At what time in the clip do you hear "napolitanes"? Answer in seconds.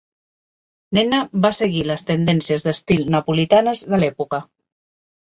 3.17-3.83